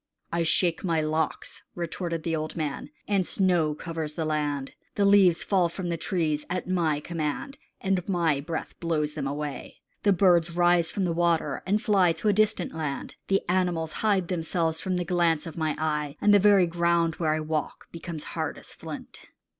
"I 0.31 0.41
shake 0.41 0.83
my 0.83 0.99
locks," 0.99 1.61
retorted 1.75 2.23
the 2.23 2.35
old 2.35 2.55
man, 2.55 2.89
"and 3.07 3.23
snow 3.23 3.75
covers 3.75 4.15
the 4.15 4.25
land. 4.25 4.73
The 4.95 5.05
leaves 5.05 5.43
fall 5.43 5.69
from 5.69 5.89
the 5.89 5.95
trees 5.95 6.43
at 6.49 6.67
my 6.67 6.99
command, 6.99 7.59
and 7.81 8.09
my 8.09 8.39
breath 8.39 8.73
blows 8.79 9.13
them 9.13 9.27
away. 9.27 9.79
The 10.01 10.11
birds 10.11 10.55
rise 10.57 10.89
from 10.89 11.05
the 11.05 11.13
water 11.13 11.61
and 11.67 11.79
fly 11.79 12.13
to 12.13 12.29
a 12.29 12.33
distant 12.33 12.73
land. 12.73 13.15
The 13.27 13.47
animals 13.47 13.91
hide 14.01 14.27
themselves 14.27 14.81
from 14.81 14.95
the 14.95 15.05
glance 15.05 15.45
of 15.45 15.55
my 15.55 15.75
eye, 15.77 16.15
and 16.19 16.33
the 16.33 16.39
very 16.39 16.65
ground 16.65 17.17
where 17.17 17.35
I 17.35 17.39
walk 17.39 17.85
becomes 17.91 18.23
as 18.23 18.29
hard 18.29 18.57
as 18.57 18.73
flint." 18.73 19.25